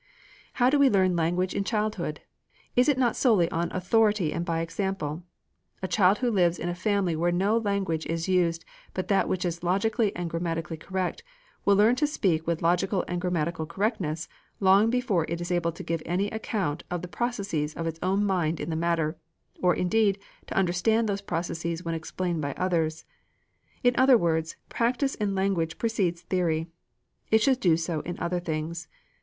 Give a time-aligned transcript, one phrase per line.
[0.53, 2.21] How do we learn language in childhood?
[2.75, 5.21] Is it not solely on authority and by example?
[5.83, 9.45] A child who lives in a family where no language is used but that which
[9.45, 11.21] is logically and grammatically correct,
[11.65, 14.27] will learn to speak with logical and grammatical correctness
[14.59, 18.25] long before it is able to give any account of the processes of its own
[18.25, 19.19] mind in the matter,
[19.61, 23.05] or indeed to understand those processes when explained by others.
[23.83, 26.65] In other words, practice in language precedes theory.
[27.29, 28.87] It should do so in other things.